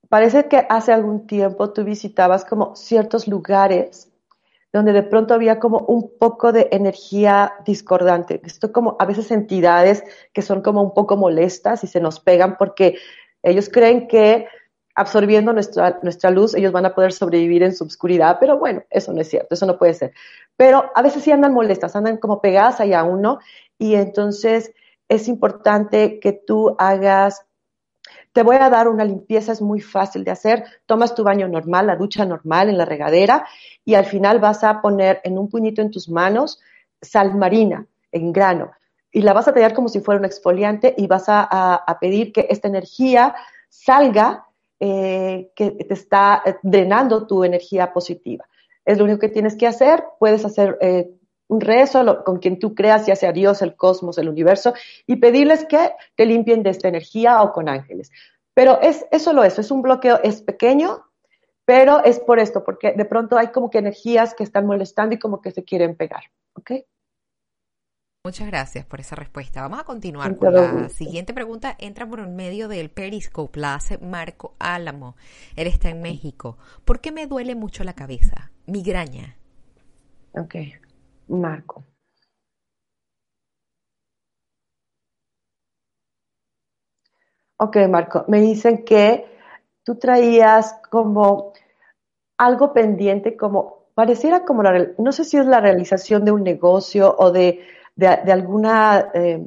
[0.08, 4.10] parece que hace algún tiempo tú visitabas como ciertos lugares
[4.72, 8.40] donde de pronto había como un poco de energía discordante.
[8.44, 12.56] Esto como a veces entidades que son como un poco molestas y se nos pegan
[12.58, 12.96] porque
[13.42, 14.46] ellos creen que
[14.94, 19.12] absorbiendo nuestra, nuestra luz ellos van a poder sobrevivir en su oscuridad, pero bueno, eso
[19.12, 20.12] no es cierto, eso no puede ser.
[20.56, 23.38] Pero a veces sí andan molestas, andan como pegadas ahí a uno
[23.78, 24.72] y entonces
[25.08, 27.44] es importante que tú hagas,
[28.32, 31.86] te voy a dar una limpieza, es muy fácil de hacer, tomas tu baño normal,
[31.86, 33.46] la ducha normal en la regadera
[33.84, 36.60] y al final vas a poner en un puñito en tus manos
[37.00, 38.72] sal marina en grano
[39.14, 42.48] y la vas a tallar como si fuera un exfoliante y vas a, pedir que
[42.50, 43.34] esta energía
[43.68, 44.46] salga,
[44.86, 48.46] eh, que te está eh, drenando tu energía positiva.
[48.84, 50.04] Es lo único que tienes que hacer.
[50.18, 51.08] Puedes hacer eh,
[51.48, 54.74] un rezo con quien tú creas, ya sea Dios, el cosmos, el universo,
[55.06, 58.10] y pedirles que te limpien de esta energía o con ángeles.
[58.52, 61.06] Pero es, es solo eso, es un bloqueo, es pequeño,
[61.64, 65.18] pero es por esto, porque de pronto hay como que energías que están molestando y
[65.18, 66.24] como que se quieren pegar.
[66.56, 66.72] ¿Ok?
[68.26, 69.60] Muchas gracias por esa respuesta.
[69.60, 71.76] Vamos a continuar con la siguiente pregunta.
[71.78, 75.14] Entra por un medio del Periscope, la hace Marco Álamo.
[75.56, 76.56] Él está en México.
[76.86, 78.50] ¿Por qué me duele mucho la cabeza?
[78.64, 79.36] Migraña.
[80.32, 80.54] Ok.
[81.28, 81.84] Marco.
[87.58, 89.26] Ok, Marco, me dicen que
[89.84, 91.52] tú traías como
[92.38, 97.14] algo pendiente, como pareciera como la, no sé si es la realización de un negocio
[97.18, 97.60] o de,
[97.96, 99.46] de, alguna, eh,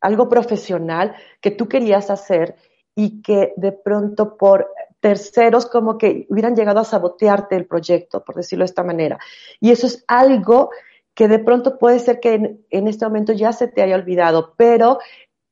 [0.00, 2.56] algo profesional que tú querías hacer
[2.94, 4.68] y que de pronto por
[5.00, 9.18] terceros como que hubieran llegado a sabotearte el proyecto, por decirlo de esta manera.
[9.60, 10.70] Y eso es algo
[11.14, 14.98] que de pronto puede ser que en, este momento ya se te haya olvidado, pero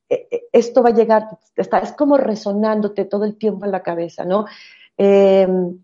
[0.09, 3.81] eh, eh, esto va a llegar, está, es como resonándote todo el tiempo en la
[3.81, 4.45] cabeza, ¿no?
[4.97, 5.79] Em,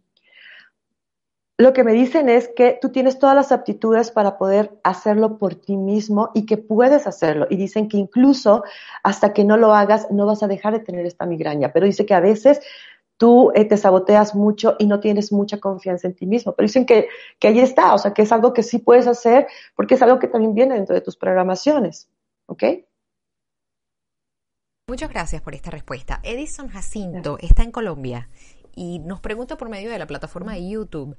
[1.62, 5.54] lo que me dicen es que tú tienes todas las aptitudes para poder hacerlo por
[5.54, 7.46] ti mismo y que puedes hacerlo.
[7.52, 8.64] Y dicen que incluso
[9.04, 11.72] hasta que no lo hagas no vas a dejar de tener esta migraña.
[11.72, 12.62] Pero dice que a veces
[13.18, 16.54] tú eh, te saboteas mucho y no tienes mucha confianza en ti mismo.
[16.56, 19.46] Pero dicen que, que ahí está, o sea, que es algo que sí puedes hacer
[19.76, 22.10] porque es algo que también viene dentro de tus programaciones.
[22.48, 22.64] ¿Ok?
[24.88, 26.22] Muchas gracias por esta respuesta.
[26.24, 28.30] Edison Jacinto está en Colombia
[28.76, 31.16] y nos pregunta por medio de la plataforma de YouTube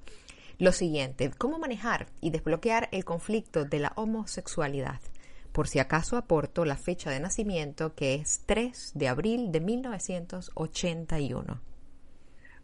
[0.59, 5.01] lo siguiente, ¿cómo manejar y desbloquear el conflicto de la homosexualidad?
[5.53, 11.61] Por si acaso aporto la fecha de nacimiento que es 3 de abril de 1981.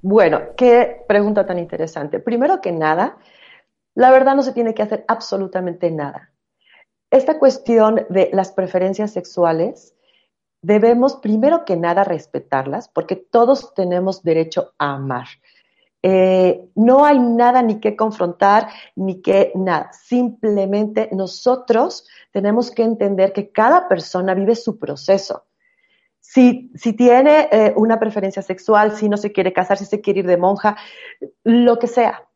[0.00, 2.20] Bueno, qué pregunta tan interesante.
[2.20, 3.18] Primero que nada,
[3.94, 6.30] la verdad no se tiene que hacer absolutamente nada.
[7.10, 9.94] Esta cuestión de las preferencias sexuales,
[10.62, 15.26] debemos primero que nada respetarlas porque todos tenemos derecho a amar.
[16.02, 19.90] Eh, no hay nada ni que confrontar, ni que nada.
[19.92, 25.44] Simplemente nosotros tenemos que entender que cada persona vive su proceso
[26.28, 30.20] si, si tiene eh, una preferencia sexual, si no se quiere casar, si se quiere
[30.20, 30.76] ir de monja,
[31.42, 32.28] lo que sea.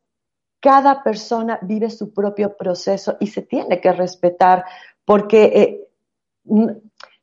[0.60, 4.64] Cada persona vive su propio proceso y se tiene que respetar
[5.04, 5.88] porque eh,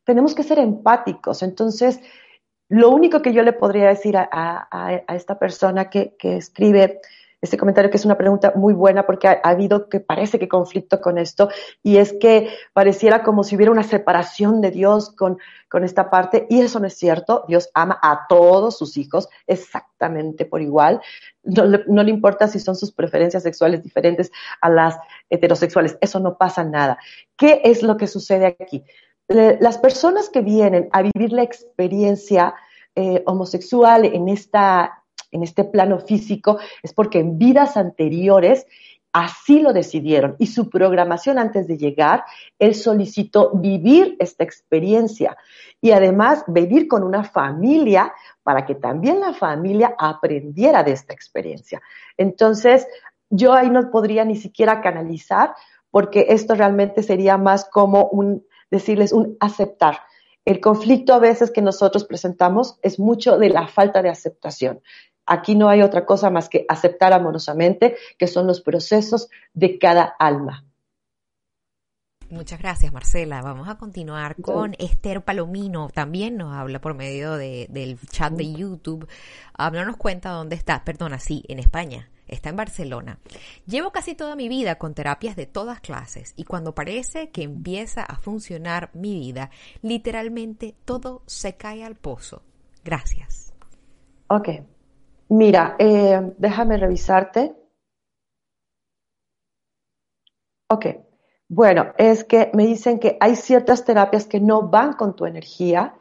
[0.04, 1.42] tenemos que ser empáticos.
[1.42, 1.98] Entonces,
[2.70, 7.00] lo único que yo le podría decir a, esta persona que, escribe
[7.40, 11.00] este comentario que es una pregunta muy buena porque ha, habido que parece que conflicto
[11.00, 11.48] con esto
[11.82, 15.38] y es que pareciera como si hubiera una separación de Dios con,
[15.82, 17.44] esta parte y eso no es cierto.
[17.48, 21.00] Dios ama a todos sus hijos exactamente por igual.
[21.42, 24.96] No le importa si son sus preferencias sexuales diferentes a las
[25.28, 25.98] heterosexuales.
[26.00, 26.98] Eso no pasa nada.
[27.36, 28.84] ¿Qué es lo que sucede aquí?
[29.30, 32.52] Las personas que vienen a vivir la experiencia
[32.96, 38.66] eh, homosexual en esta en este plano físico es porque en vidas anteriores
[39.12, 42.24] así lo decidieron y su programación antes de llegar,
[42.58, 45.36] él solicitó vivir esta experiencia
[45.80, 48.12] y además vivir con una familia
[48.42, 51.80] para que también la familia aprendiera de esta experiencia.
[52.16, 52.86] Entonces,
[53.30, 55.54] yo ahí no podría ni siquiera canalizar
[55.90, 60.00] porque esto realmente sería más como un, decirles, un aceptar.
[60.44, 64.80] El conflicto a veces que nosotros presentamos es mucho de la falta de aceptación.
[65.26, 70.02] Aquí no hay otra cosa más que aceptar amorosamente, que son los procesos de cada
[70.18, 70.64] alma.
[72.30, 73.42] Muchas gracias, Marcela.
[73.42, 75.88] Vamos a continuar con Esther Palomino.
[75.92, 79.08] También nos habla por medio del chat de YouTube.
[79.52, 80.84] Háblanos cuenta dónde está.
[80.84, 82.08] Perdona, sí, en España.
[82.30, 83.18] Está en Barcelona.
[83.66, 88.02] Llevo casi toda mi vida con terapias de todas clases y cuando parece que empieza
[88.02, 89.50] a funcionar mi vida,
[89.82, 92.42] literalmente todo se cae al pozo.
[92.84, 93.52] Gracias.
[94.28, 94.48] Ok.
[95.28, 97.54] Mira, eh, déjame revisarte.
[100.68, 100.86] Ok,
[101.48, 105.94] bueno, es que me dicen que hay ciertas terapias que no van con tu energía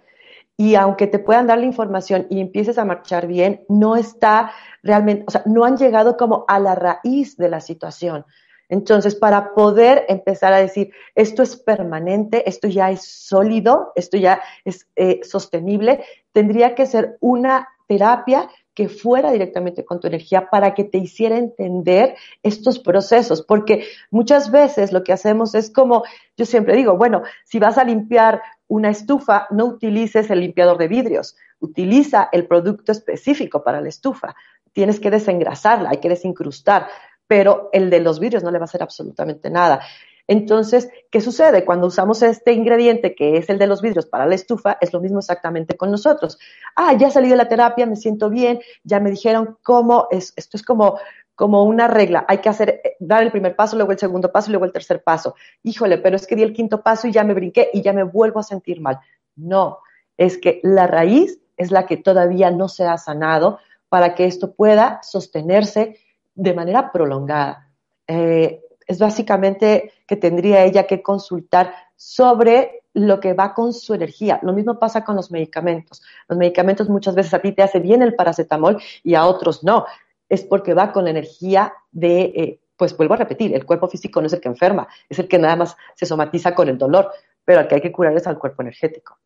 [0.59, 4.51] y aunque te puedan dar la información y empieces a marchar bien, no está
[4.83, 8.25] realmente, o sea, no han llegado como a la raíz de la situación.
[8.67, 14.41] Entonces, para poder empezar a decir, esto es permanente, esto ya es sólido, esto ya
[14.65, 16.03] es eh, sostenible,
[16.33, 21.37] tendría que ser una terapia que fuera directamente con tu energía para que te hiciera
[21.37, 26.03] entender estos procesos, porque muchas veces lo que hacemos es como,
[26.35, 30.87] yo siempre digo, bueno, si vas a limpiar una estufa, no utilices el limpiador de
[30.87, 34.35] vidrios, utiliza el producto específico para la estufa.
[34.71, 36.87] Tienes que desengrasarla, hay que desincrustar,
[37.27, 39.81] pero el de los vidrios no le va a hacer absolutamente nada.
[40.27, 41.65] Entonces, ¿qué sucede?
[41.65, 45.01] Cuando usamos este ingrediente que es el de los vidrios para la estufa, es lo
[45.01, 46.37] mismo exactamente con nosotros.
[46.75, 50.55] Ah, ya salí de la terapia, me siento bien, ya me dijeron cómo es, esto
[50.55, 50.99] es como,
[51.39, 52.25] como una regla.
[52.27, 55.01] Hay que hacer, eh, dar el primer paso, luego el segundo paso luego el tercer
[55.01, 55.35] paso.
[55.63, 58.03] Híjole, pero es que di el quinto paso y ya me brinqué y ya me
[58.03, 58.99] vuelvo a sentir mal.
[59.37, 59.79] No,
[60.17, 64.51] es que la raíz es la que todavía no se ha sanado para que esto
[64.51, 65.95] pueda sostenerse
[66.35, 67.71] de manera prolongada.
[68.05, 74.41] Eh, es básicamente que tendría ella que consultar sobre lo que va con su energía.
[74.43, 76.01] Lo mismo pasa con los medicamentos.
[76.27, 79.85] Los medicamentos muchas veces a ti te hace bien el paracetamol y a otros no.
[80.29, 84.21] Es porque va con la energía de, eh, pues vuelvo a repetir, el cuerpo físico
[84.21, 87.11] no es el que enferma, es el que nada más se somatiza con el dolor,
[87.43, 89.19] pero al que hay que curar es al cuerpo energético.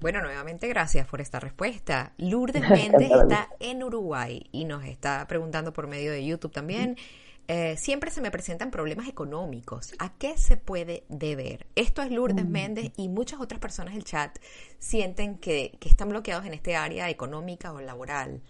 [0.00, 2.14] Bueno, nuevamente gracias por esta respuesta.
[2.16, 6.96] Lourdes Méndez está en Uruguay y nos está preguntando por medio de YouTube también.
[7.48, 9.92] Eh, siempre se me presentan problemas económicos.
[9.98, 11.66] ¿A qué se puede deber?
[11.74, 12.46] Esto es Lourdes.
[12.48, 14.38] Méndez y muchas otras personas del chat
[14.78, 18.40] sienten que, están bloqueados en este área económica o laboral.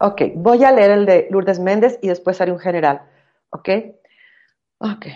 [0.00, 3.02] Ok, voy a leer el de Lourdes Méndez y después haré un general.
[3.50, 3.68] Ok.
[4.78, 5.06] Ok.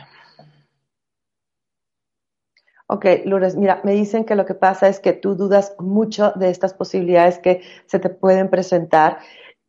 [2.89, 6.51] Ok, Lourdes, mira, me dicen que lo que pasa es que tú dudas mucho de
[6.51, 9.19] estas posibilidades que se te pueden presentar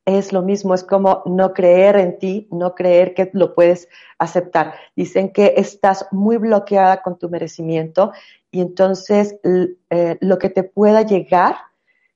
[0.05, 3.87] es lo mismo, es como no creer en ti, no creer que lo puedes
[4.17, 4.73] aceptar.
[4.95, 8.11] Dicen que estás muy bloqueada con tu merecimiento
[8.51, 9.39] y entonces
[9.89, 11.55] eh, lo que te pueda llegar,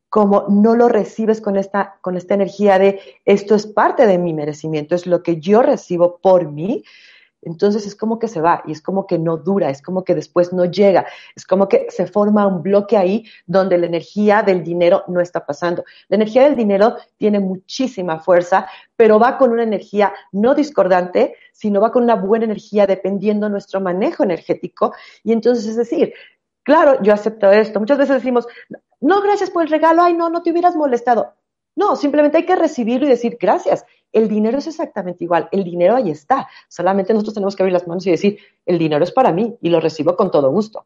[0.09, 4.33] como no lo recibes con esta, con esta energía de esto es parte de mi
[4.33, 6.83] merecimiento, es lo que yo recibo por mí,
[7.41, 10.15] entonces es como que se va y es como que no dura, es como que
[10.15, 11.05] después no llega,
[11.35, 15.45] es como que se forma un bloque ahí donde la energía del dinero no está
[15.45, 15.83] pasando.
[16.09, 21.79] La energía del dinero tiene muchísima fuerza, pero va con una energía no discordante, sino
[21.79, 24.93] va con una buena energía dependiendo nuestro manejo energético.
[25.23, 26.13] Y entonces es decir,
[26.63, 27.79] claro, yo acepto esto.
[27.79, 28.47] Muchas veces decimos,
[28.99, 31.33] no, gracias por el regalo, ay, no, no te hubieras molestado.
[31.75, 33.85] No, simplemente hay que recibirlo y decir gracias.
[34.11, 36.47] El dinero es exactamente igual, el dinero ahí está.
[36.67, 39.69] Solamente nosotros tenemos que abrir las manos y decir, el dinero es para mí y
[39.69, 40.85] lo recibo con todo gusto.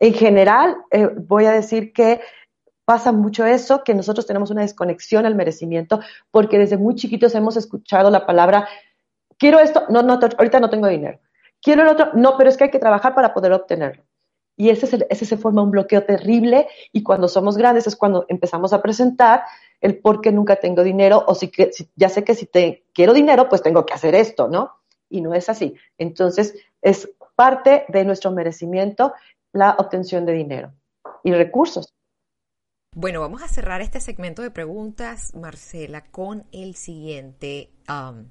[0.00, 2.20] en general, eh, voy a decir que
[2.84, 6.00] pasa mucho eso, que nosotros tenemos una desconexión al merecimiento,
[6.30, 8.66] porque desde muy chiquitos hemos escuchado la palabra,
[9.36, 11.18] quiero esto, no, no, ahorita no tengo dinero.
[11.60, 14.04] Quiero el otro, no, pero es que hay que trabajar para poder obtenerlo.
[14.58, 18.72] Y ese, ese se forma un bloqueo terrible y cuando somos grandes es cuando empezamos
[18.72, 19.44] a presentar
[19.80, 23.14] el por qué nunca tengo dinero o si, si ya sé que si te, quiero
[23.14, 24.72] dinero, pues tengo que hacer esto, ¿no?
[25.08, 25.76] Y no es así.
[25.96, 29.14] Entonces, es parte de nuestro merecimiento
[29.52, 30.72] la obtención de dinero
[31.22, 31.94] y recursos.
[32.96, 38.24] Bueno, vamos a cerrar este segmento de preguntas, Marcela, con el siguiente, um,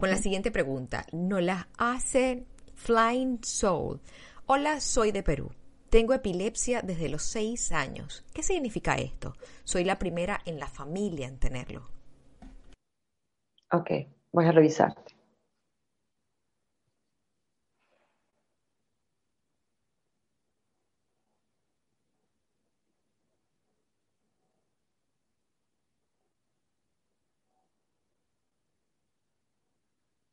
[0.00, 1.04] con la siguiente pregunta.
[1.12, 2.46] Nos la hace
[2.76, 4.00] Flying Soul.
[4.46, 5.50] Hola, soy de Perú.
[5.90, 8.24] Tengo epilepsia desde los seis años.
[8.34, 9.34] ¿Qué significa esto?
[9.64, 11.88] Soy la primera en la familia en tenerlo.
[13.72, 13.90] Ok,
[14.32, 14.94] voy a revisar.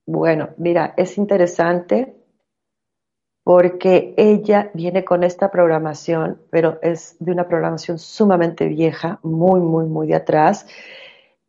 [0.06, 2.23] Bueno, mira, es interesante
[3.44, 9.86] porque ella viene con esta programación, pero es de una programación sumamente vieja, muy, muy,
[9.86, 10.66] muy de atrás.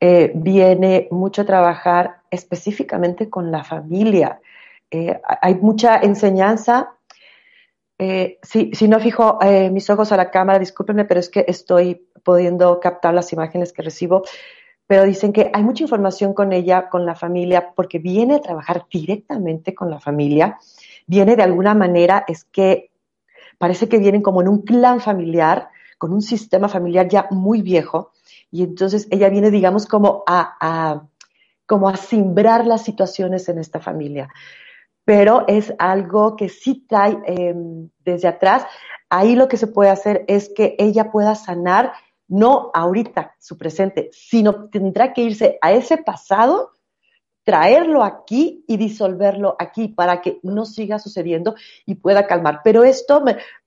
[0.00, 4.40] Eh, viene mucho a trabajar específicamente con la familia.
[4.90, 6.90] Eh, hay mucha enseñanza.
[7.96, 9.38] Eh, si, si, no fijo
[9.70, 13.82] mis ojos a la cámara, discúlpenme, pero es que estoy pudiendo captar las imágenes que
[13.82, 14.24] recibo.
[14.88, 18.84] Pero dicen que hay mucha información con ella, con la familia, porque viene a trabajar
[18.90, 20.58] directamente con la familia
[21.06, 22.90] viene de alguna manera, es que
[23.58, 28.12] parece que vienen como en un clan familiar, con un sistema familiar ya muy viejo,
[28.50, 31.02] y entonces ella viene, digamos, como a,
[31.66, 34.28] como a simbrar las situaciones en esta familia.
[35.04, 38.64] Pero es algo que sí trae em, desde atrás.
[39.10, 41.92] Ahí lo que se puede hacer es que ella pueda sanar,
[42.28, 46.70] no ahorita su presente, sino tendrá que irse a ese pasado
[47.44, 51.54] traerlo aquí y disolverlo aquí para que no siga sucediendo
[51.86, 52.60] y pueda calmar.
[52.64, 53.22] Pero esto,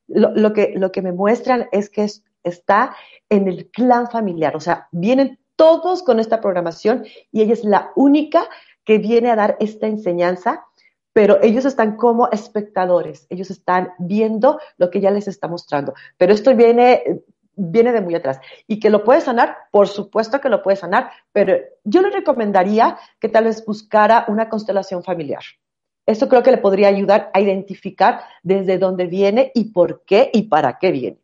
[0.07, 2.07] lo, que, lo que me muestran es que
[2.43, 2.95] está
[3.29, 7.91] en el clan familiar, o sea, vienen todos con esta programación y ella es la
[7.95, 8.47] única
[8.85, 10.65] que viene a dar esta enseñanza,
[11.13, 15.93] pero ellos están como espectadores, ellos están viendo lo que ella les está mostrando.
[16.17, 17.23] Pero esto viene
[17.57, 18.39] viene de muy atrás.
[18.67, 22.97] Y que lo puede sanar, por supuesto que lo puede sanar, pero yo le recomendaría
[23.19, 25.41] que tal vez buscara una constelación familiar.
[26.05, 30.43] Esto creo que le podría ayudar a identificar desde dónde viene y por qué y
[30.43, 31.17] para qué viene.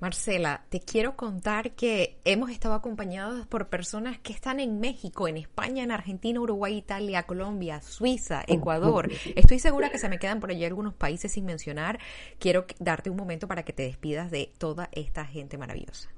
[0.00, 5.36] Marcela, te quiero contar que hemos estado acompañados por personas que están en México, en
[5.36, 9.10] España, en Argentina, Uruguay, Italia, Colombia, Suiza, Ecuador.
[9.34, 11.98] Estoy segura que se me quedan por allí algunos países sin mencionar.
[12.38, 16.08] Quiero darte un momento para que te despidas de toda esta gente maravillosa.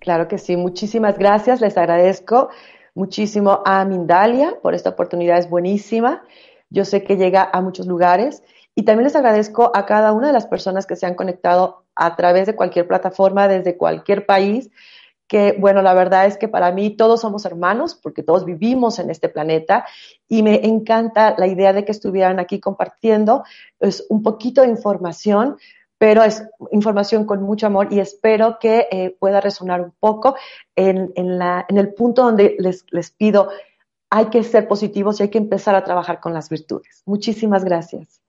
[0.00, 1.60] Claro que sí, muchísimas gracias.
[1.60, 2.48] Les agradezco
[2.94, 6.24] muchísimo a Mindalia por esta oportunidad, es buenísima.
[6.70, 8.42] Yo sé que llega a muchos lugares
[8.74, 12.14] y también les agradezco a cada una de las personas que se han conectado a
[12.14, 14.70] través de cualquier plataforma, desde cualquier país,
[15.26, 19.10] que bueno, la verdad es que para mí todos somos hermanos porque todos vivimos en
[19.10, 19.86] este planeta
[20.28, 23.42] y me encanta la idea de que estuvieran aquí compartiendo
[23.80, 25.56] es un poquito de información,
[25.98, 30.36] pero es información con mucho amor y espero que eh, pueda resonar un poco
[30.76, 33.48] en, la, en, el punto donde les, les pido
[34.10, 37.02] hay que ser positivos y hay que empezar a trabajar con las virtudes.
[37.06, 38.20] Muchísimas gracias.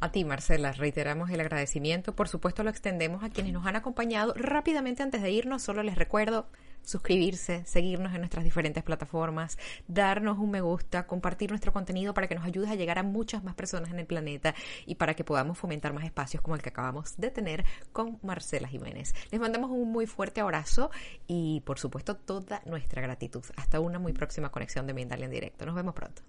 [0.00, 2.14] A ti, Marcela, reiteramos el agradecimiento.
[2.14, 4.34] Por supuesto, lo extendemos a quienes nos han acompañado.
[4.36, 6.46] Rápidamente, antes de irnos, solo les recuerdo
[6.84, 12.34] suscribirse, seguirnos en nuestras diferentes plataformas, darnos un me gusta, compartir nuestro contenido para que
[12.34, 14.54] nos ayudes a llegar a muchas más personas en el planeta
[14.86, 18.68] y para que podamos fomentar más espacios como el que acabamos de tener con Marcela
[18.68, 19.14] Jiménez.
[19.30, 20.90] Les mandamos un muy fuerte abrazo
[21.26, 23.44] y, por supuesto, toda nuestra gratitud.
[23.56, 25.66] Hasta una muy próxima conexión de Mindalia en directo.
[25.66, 26.22] Nos vemos pronto.